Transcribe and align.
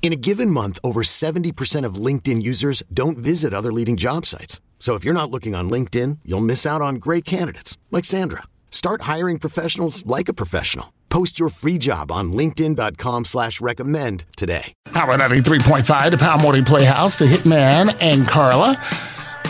In 0.00 0.12
a 0.12 0.16
given 0.16 0.50
month, 0.50 0.78
over 0.82 1.02
70% 1.02 1.84
of 1.84 1.96
LinkedIn 1.96 2.40
users 2.42 2.82
don't 2.94 3.18
visit 3.18 3.52
other 3.52 3.72
leading 3.72 3.98
job 3.98 4.24
sites. 4.24 4.62
So 4.78 4.94
if 4.94 5.04
you're 5.04 5.12
not 5.12 5.30
looking 5.30 5.54
on 5.54 5.68
LinkedIn, 5.68 6.20
you'll 6.24 6.40
miss 6.40 6.64
out 6.64 6.80
on 6.80 6.94
great 6.94 7.26
candidates 7.26 7.76
like 7.90 8.06
Sandra. 8.06 8.44
Start 8.70 9.02
hiring 9.02 9.38
professionals 9.38 10.06
like 10.06 10.30
a 10.30 10.32
professional. 10.32 10.94
Post 11.10 11.38
your 11.38 11.50
free 11.50 11.78
job 11.78 12.10
on 12.12 12.32
LinkedIn.com 12.32 13.24
slash 13.26 13.60
recommend 13.60 14.24
today. 14.36 14.72
Power 14.92 15.16
93.5, 15.16 16.10
the 16.12 16.18
Power 16.18 16.40
Morning 16.40 16.64
Playhouse, 16.64 17.18
the 17.18 17.26
Hitman 17.26 17.96
and 18.00 18.26
Carla. 18.26 18.76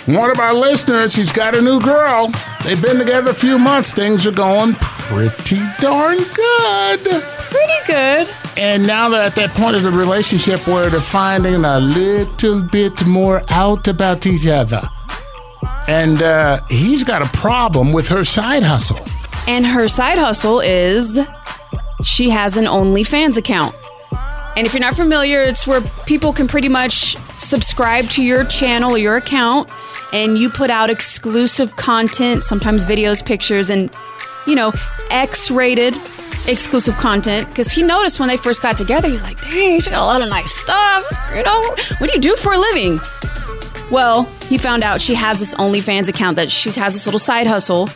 One 0.08 0.30
of 0.30 0.40
our 0.40 0.54
listeners, 0.54 1.14
he's 1.14 1.30
got 1.30 1.54
a 1.54 1.60
new 1.60 1.78
girl. 1.80 2.32
They've 2.64 2.80
been 2.80 2.96
together 2.96 3.30
a 3.30 3.34
few 3.34 3.58
months. 3.58 3.92
Things 3.92 4.26
are 4.26 4.32
going 4.32 4.72
pretty 4.80 5.60
darn 5.80 6.16
good. 6.16 7.00
Pretty 7.04 7.86
good. 7.86 8.26
And 8.56 8.86
now 8.86 9.10
they're 9.10 9.22
at 9.22 9.34
that 9.34 9.50
point 9.50 9.76
of 9.76 9.82
the 9.82 9.90
relationship 9.90 10.66
where 10.66 10.88
they're 10.88 11.00
finding 11.00 11.62
a 11.62 11.78
little 11.78 12.62
bit 12.62 13.04
more 13.04 13.42
out 13.50 13.86
about 13.86 14.26
each 14.26 14.46
other. 14.46 14.80
And 15.86 16.22
uh, 16.22 16.62
he's 16.70 17.04
got 17.04 17.20
a 17.20 17.28
problem 17.36 17.92
with 17.92 18.08
her 18.08 18.24
side 18.24 18.62
hustle. 18.62 19.00
And 19.46 19.66
her 19.66 19.88
side 19.88 20.18
hustle 20.18 20.60
is 20.60 21.20
she 22.02 22.30
has 22.30 22.56
an 22.56 22.64
OnlyFans 22.64 23.36
account. 23.36 23.76
And 24.56 24.66
if 24.66 24.72
you're 24.72 24.80
not 24.80 24.96
familiar, 24.96 25.42
it's 25.42 25.66
where 25.66 25.82
people 26.06 26.32
can 26.32 26.48
pretty 26.48 26.70
much 26.70 27.16
subscribe 27.36 28.08
to 28.10 28.22
your 28.22 28.44
channel 28.44 28.92
or 28.92 28.98
your 28.98 29.16
account 29.16 29.70
and 30.12 30.38
you 30.38 30.48
put 30.48 30.70
out 30.70 30.90
exclusive 30.90 31.76
content, 31.76 32.44
sometimes 32.44 32.84
videos, 32.84 33.24
pictures, 33.24 33.70
and, 33.70 33.90
you 34.46 34.54
know, 34.54 34.72
X 35.10 35.50
rated 35.50 35.98
exclusive 36.46 36.96
content. 36.96 37.48
Because 37.48 37.70
he 37.70 37.82
noticed 37.82 38.18
when 38.18 38.28
they 38.28 38.36
first 38.36 38.62
got 38.62 38.76
together, 38.76 39.08
he's 39.08 39.22
like, 39.22 39.40
dang, 39.42 39.80
she 39.80 39.90
got 39.90 40.02
a 40.02 40.06
lot 40.06 40.22
of 40.22 40.28
nice 40.28 40.50
stuff. 40.50 41.04
You 41.34 41.42
know, 41.42 41.74
what 41.98 42.10
do 42.10 42.14
you 42.14 42.20
do 42.20 42.36
for 42.36 42.52
a 42.52 42.58
living? 42.58 42.98
Well, 43.90 44.24
he 44.48 44.58
found 44.58 44.82
out 44.82 45.00
she 45.00 45.14
has 45.14 45.38
this 45.38 45.54
OnlyFans 45.54 46.08
account 46.08 46.36
that 46.36 46.50
she 46.50 46.70
has 46.72 46.92
this 46.92 47.06
little 47.06 47.18
side 47.18 47.46
hustle 47.46 47.88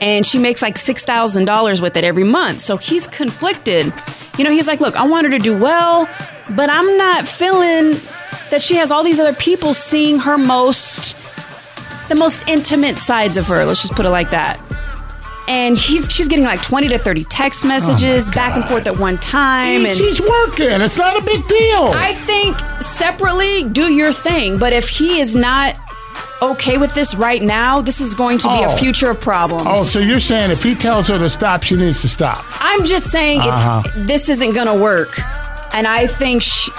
and 0.00 0.26
she 0.26 0.38
makes 0.38 0.62
like 0.62 0.76
$6,000 0.76 1.80
with 1.80 1.96
it 1.96 2.04
every 2.04 2.24
month. 2.24 2.60
So 2.60 2.76
he's 2.76 3.06
conflicted. 3.06 3.92
You 4.38 4.44
know, 4.44 4.50
he's 4.50 4.66
like, 4.66 4.80
look, 4.80 4.96
I 4.96 5.06
want 5.06 5.26
her 5.26 5.30
to 5.30 5.38
do 5.38 5.58
well, 5.58 6.08
but 6.50 6.70
I'm 6.70 6.96
not 6.96 7.28
feeling 7.28 8.00
that 8.50 8.60
she 8.60 8.76
has 8.76 8.90
all 8.90 9.04
these 9.04 9.20
other 9.20 9.34
people 9.34 9.74
seeing 9.74 10.18
her 10.20 10.36
most, 10.36 11.16
the 12.08 12.14
most 12.14 12.46
intimate 12.48 12.98
sides 12.98 13.36
of 13.36 13.46
her. 13.48 13.64
Let's 13.64 13.80
just 13.82 13.94
put 13.94 14.06
it 14.06 14.10
like 14.10 14.30
that. 14.30 14.60
And 15.46 15.76
he's 15.76 16.10
she's 16.10 16.26
getting 16.26 16.44
like 16.46 16.62
20 16.62 16.88
to 16.88 16.98
30 16.98 17.24
text 17.24 17.66
messages 17.66 18.30
back 18.30 18.56
and 18.56 18.64
forth 18.64 18.86
at 18.86 18.98
one 18.98 19.18
time. 19.18 19.84
And 19.84 19.94
she's 19.94 20.20
working. 20.20 20.80
It's 20.80 20.96
not 20.96 21.20
a 21.20 21.24
big 21.24 21.46
deal. 21.48 21.92
I 21.94 22.14
think 22.14 22.56
separately, 22.82 23.64
do 23.68 23.92
your 23.92 24.10
thing. 24.12 24.56
But 24.58 24.72
if 24.72 24.88
he 24.88 25.20
is 25.20 25.36
not 25.36 25.76
okay 26.40 26.78
with 26.78 26.94
this 26.94 27.14
right 27.14 27.42
now, 27.42 27.82
this 27.82 28.00
is 28.00 28.14
going 28.14 28.38
to 28.38 28.48
be 28.48 28.54
Oh. 28.64 28.72
a 28.72 28.76
future 28.78 29.10
of 29.10 29.20
problems. 29.20 29.66
oh, 29.70 29.82
so 29.84 29.98
you're 29.98 30.18
saying 30.20 30.50
if 30.50 30.62
he 30.62 30.74
tells 30.74 31.08
her 31.08 31.18
to 31.18 31.28
stop, 31.28 31.62
she 31.62 31.76
needs 31.76 32.00
to 32.02 32.08
stop? 32.08 32.44
I'm 32.60 32.84
just 32.84 33.10
saying 33.10 33.40
Uh-huh. 33.40 33.82
if 33.84 34.06
this 34.06 34.28
isn't 34.30 34.52
going 34.54 34.66
to 34.66 34.74
work, 34.74 35.20
and 35.74 35.86
I 35.86 36.06
think 36.06 36.42
sh 36.42 36.70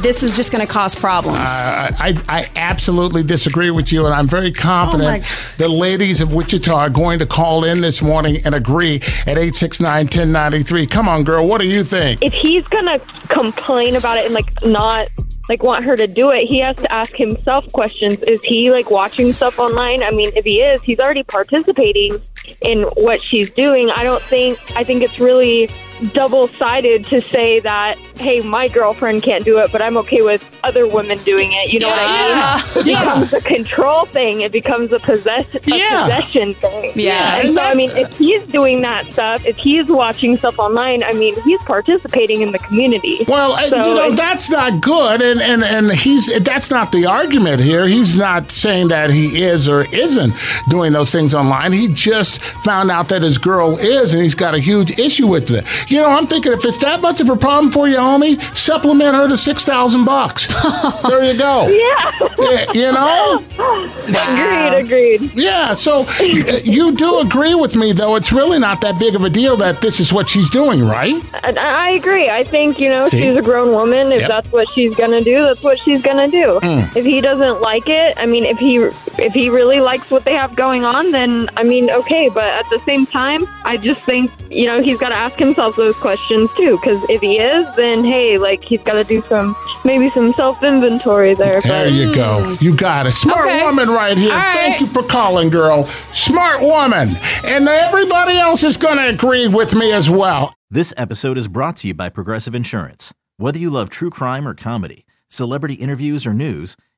this 0.00 0.22
is 0.22 0.34
just 0.34 0.52
going 0.52 0.66
to 0.66 0.72
cause 0.72 0.94
problems. 0.94 1.38
I, 1.38 1.90
I, 1.98 2.38
I 2.38 2.50
absolutely 2.56 3.22
disagree 3.22 3.70
with 3.70 3.92
you, 3.92 4.06
and 4.06 4.14
I'm 4.14 4.26
very 4.26 4.52
confident 4.52 5.24
oh 5.24 5.54
the 5.58 5.68
ladies 5.68 6.20
of 6.20 6.34
Wichita 6.34 6.74
are 6.74 6.90
going 6.90 7.18
to 7.18 7.26
call 7.26 7.64
in 7.64 7.80
this 7.80 8.00
morning 8.02 8.40
and 8.44 8.54
agree 8.54 8.96
at 8.96 9.36
869 9.38 10.04
1093. 10.06 10.86
Come 10.86 11.08
on, 11.08 11.24
girl, 11.24 11.46
what 11.46 11.60
do 11.60 11.68
you 11.68 11.84
think? 11.84 12.22
if 12.22 12.32
he's 12.42 12.64
gonna 12.68 12.98
complain 13.28 13.96
about 13.96 14.18
it 14.18 14.26
and 14.26 14.34
like 14.34 14.48
not 14.64 15.08
like 15.48 15.62
want 15.62 15.84
her 15.84 15.96
to 15.96 16.06
do 16.06 16.30
it, 16.30 16.46
he 16.46 16.60
has 16.60 16.76
to 16.76 16.92
ask 16.92 17.14
himself 17.16 17.70
questions. 17.72 18.18
Is 18.20 18.42
he 18.42 18.70
like 18.70 18.90
watching 18.90 19.32
stuff 19.32 19.58
online? 19.58 20.02
I 20.02 20.10
mean, 20.10 20.30
if 20.36 20.44
he 20.44 20.60
is, 20.60 20.80
he's 20.82 21.00
already 21.00 21.24
participating 21.24 22.20
in 22.62 22.82
what 22.96 23.22
she's 23.24 23.50
doing. 23.50 23.90
I 23.90 24.04
don't 24.04 24.22
think 24.22 24.58
I 24.76 24.84
think 24.84 25.02
it's 25.02 25.18
really 25.18 25.68
double 26.12 26.48
sided 26.54 27.06
to 27.06 27.20
say 27.20 27.60
that 27.60 27.98
hey, 28.18 28.40
my 28.40 28.68
girlfriend 28.68 29.22
can't 29.22 29.44
do 29.44 29.58
it, 29.58 29.72
but 29.72 29.82
I'm 29.82 29.96
okay 29.98 30.22
with 30.22 30.44
other 30.64 30.86
women 30.86 31.18
doing 31.24 31.52
it. 31.52 31.72
You 31.72 31.80
know 31.80 31.88
what 31.88 31.98
I 31.98 32.56
mean? 32.76 32.80
It 32.82 32.86
Yeah. 32.86 33.00
becomes 33.00 33.32
a 33.32 33.40
control 33.40 34.04
thing. 34.06 34.40
It 34.42 34.52
becomes 34.52 34.92
a 34.92 34.98
possess 35.00 35.46
a 35.54 35.60
Yeah. 35.64 36.02
possession 36.02 36.54
thing. 36.54 36.92
Yeah. 36.94 37.36
And 37.36 37.54
so 37.54 37.60
I 37.62 37.74
mean, 37.74 37.90
if 37.92 38.16
he's 38.16 38.42
doing 38.48 38.82
that 38.82 39.10
stuff, 39.12 39.44
if 39.46 39.56
he's 39.56 39.86
watching 39.88 40.36
stuff 40.36 40.58
online, 40.58 41.02
I 41.02 41.12
mean, 41.14 41.34
he's 41.42 41.60
participating 41.62 42.42
in 42.42 42.52
the 42.52 42.58
community. 42.58 43.24
Well, 43.26 43.52
uh, 43.52 43.68
So 43.68 43.76
you 43.88 43.94
know 43.94 44.10
that's 44.12 44.50
not 44.50 44.80
good, 44.80 45.20
and, 45.22 45.40
and 45.42 45.64
and 45.64 45.92
he's 45.92 46.26
that's 46.42 46.70
not 46.70 46.92
the 46.92 47.06
argument 47.06 47.60
here. 47.60 47.86
He's 47.86 48.16
not 48.16 48.50
saying 48.50 48.88
that 48.88 49.10
he 49.10 49.42
is 49.42 49.68
or 49.68 49.86
isn't 49.92 50.34
doing 50.68 50.92
those 50.92 51.10
things 51.10 51.34
online. 51.34 51.72
He 51.72 51.88
just 51.88 52.40
found 52.42 52.90
out 52.90 53.08
that 53.08 53.22
his 53.22 53.38
girl 53.38 53.76
is, 53.78 54.12
and 54.12 54.22
he's 54.22 54.34
got 54.34 54.54
a 54.54 54.58
huge 54.60 54.98
issue 54.98 55.26
with 55.26 55.50
it. 55.50 55.64
You 55.90 56.00
know, 56.00 56.08
I'm 56.10 56.26
thinking 56.26 56.52
if 56.52 56.64
it's 56.64 56.78
that 56.78 57.00
much 57.00 57.20
of 57.20 57.28
a 57.28 57.36
problem 57.36 57.72
for 57.72 57.88
you, 57.88 57.96
homie, 58.02 58.40
supplement 58.56 59.14
her 59.14 59.28
to 59.28 59.36
six 59.36 59.64
thousand 59.64 60.04
bucks. 60.04 60.46
there 61.08 61.24
you 61.24 61.38
go. 61.38 61.68
Yeah. 61.68 62.72
You 62.72 62.92
know. 62.92 63.42
agreed. 64.08 65.18
Agreed. 65.18 65.32
Yeah, 65.34 65.74
so 65.74 66.04
uh, 66.08 66.22
you 66.64 66.92
do 66.96 67.20
agree 67.20 67.54
with 67.54 67.76
me, 67.76 67.92
though. 67.92 68.16
It's 68.16 68.32
really 68.32 68.58
not 68.58 68.80
that 68.82 68.98
big 68.98 69.14
of 69.14 69.24
a 69.24 69.30
deal 69.30 69.56
that 69.58 69.80
this 69.80 70.00
is 70.00 70.12
what 70.12 70.28
she's 70.28 70.50
doing, 70.50 70.84
right? 70.84 71.14
And 71.44 71.58
I 71.58 71.90
agree. 71.90 72.28
I 72.28 72.44
think 72.44 72.78
you 72.78 72.88
know 72.88 73.08
See? 73.08 73.20
she's 73.22 73.36
a 73.36 73.42
grown 73.42 73.72
woman. 73.72 74.12
If 74.12 74.20
Yep. 74.22 74.28
that's 74.28 74.52
what 74.52 74.68
she's 74.74 74.94
gonna 74.96 75.20
do, 75.22 75.42
that's 75.42 75.62
what 75.62 75.78
she's 75.80 76.02
gonna 76.02 76.28
do. 76.28 76.58
Hmm. 76.62 76.96
If 76.96 77.04
he 77.04 77.20
doesn't 77.20 77.60
like 77.60 77.88
it, 77.88 78.16
I 78.18 78.26
mean, 78.26 78.44
if 78.44 78.58
he 78.58 78.78
if 79.18 79.32
he 79.32 79.48
really 79.48 79.80
likes 79.80 80.10
what 80.10 80.24
they 80.24 80.34
have 80.34 80.54
going 80.56 80.84
on, 80.84 81.10
then 81.12 81.48
I 81.56 81.62
mean, 81.62 81.90
okay. 81.90 82.28
But 82.28 82.44
at 82.44 82.64
the 82.70 82.80
same 82.86 83.06
time, 83.06 83.46
I 83.64 83.76
just 83.76 84.00
think 84.02 84.30
you 84.50 84.66
know 84.66 84.82
he's 84.82 84.98
got 84.98 85.10
to 85.10 85.14
ask 85.14 85.38
himself 85.38 85.76
those 85.76 85.96
questions 85.96 86.50
too. 86.56 86.78
Because 86.78 87.02
if 87.08 87.20
he 87.20 87.38
is, 87.38 87.66
then 87.76 88.04
hey, 88.04 88.38
like 88.38 88.62
he's 88.64 88.82
got 88.82 88.94
to 88.94 89.04
do 89.04 89.22
some 89.28 89.56
maybe 89.84 90.10
some 90.10 90.32
self 90.34 90.62
inventory 90.62 91.34
there. 91.34 91.60
There 91.60 91.84
but 91.84 91.92
you 91.92 92.14
go. 92.14 92.42
Mm. 92.44 92.62
You 92.62 92.74
got 92.76 93.06
it. 93.06 93.12
Smart 93.12 93.46
Okay. 93.46 93.62
woman 93.64 93.88
right 93.88 94.16
here. 94.16 94.30
All 94.32 94.36
right. 94.38 94.54
Thank 94.54 94.80
you 94.80 94.86
for 94.86 95.02
calling, 95.02 95.50
girl. 95.50 95.84
Smart 96.12 96.60
woman. 96.60 97.16
And 97.44 97.68
everybody 97.68 98.36
else 98.38 98.62
is 98.62 98.76
going 98.76 98.96
to 98.98 99.08
agree 99.08 99.48
with 99.48 99.74
me 99.74 99.92
as 99.92 100.08
well. 100.08 100.54
This 100.70 100.94
episode 100.96 101.36
is 101.36 101.48
brought 101.48 101.76
to 101.78 101.88
you 101.88 101.94
by 101.94 102.08
Progressive 102.08 102.54
Insurance. 102.54 103.12
Whether 103.36 103.58
you 103.58 103.70
love 103.70 103.90
true 103.90 104.10
crime 104.10 104.46
or 104.46 104.54
comedy, 104.54 105.04
celebrity 105.28 105.74
interviews 105.74 106.26
or 106.26 106.32
news, 106.32 106.76